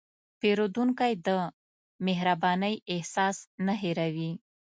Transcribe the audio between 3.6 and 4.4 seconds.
نه هېروي.